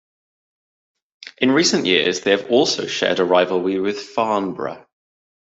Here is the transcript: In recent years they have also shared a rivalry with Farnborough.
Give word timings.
In 1.37 1.51
recent 1.51 1.85
years 1.85 2.21
they 2.21 2.31
have 2.31 2.49
also 2.49 2.87
shared 2.87 3.19
a 3.19 3.23
rivalry 3.23 3.79
with 3.79 4.01
Farnborough. 4.01 4.87